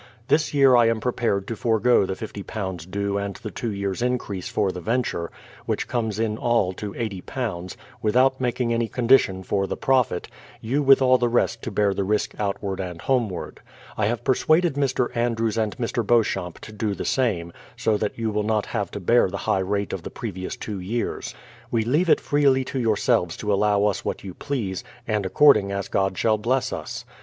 [0.29, 4.49] This year I am prepared to forego the £50 due and the two years' increase
[4.49, 5.29] for the venture,
[5.67, 10.27] which comes in all to iSo, without making any condition for the profit,—
[10.59, 13.59] you with the rest to bear the risk outward and homeward.
[13.95, 15.15] I have persuaded Mr.
[15.15, 16.03] Andrews and Mr.
[16.03, 19.59] Beauchamp to do the same, so that you will not have to bear the high
[19.59, 21.35] rate of the previous two years.
[21.69, 25.87] We leave it freely to yourselves to allow us what you please, and according as
[25.89, 27.05] God shall bless us.